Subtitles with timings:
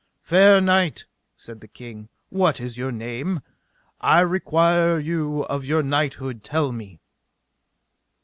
[0.23, 1.05] Fair knight,
[1.37, 3.41] said the king, what is your name?
[3.99, 6.99] I require you of your knighthood tell me!